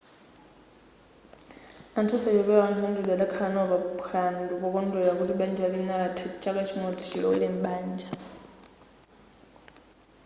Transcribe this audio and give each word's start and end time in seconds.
anthu 1.99 2.13
osachepera 2.17 2.65
100 2.71 3.07
adakhala 3.15 3.49
nawo 3.55 3.75
pa 3.97 4.03
phwando 4.09 4.53
pokondwelera 4.61 5.17
kuti 5.19 5.33
banja 5.39 5.65
lina 5.73 5.95
latha 6.01 6.25
chaka 6.43 6.61
chimodzi 6.67 7.03
chilowere 7.11 7.47
m'banja 7.55 8.07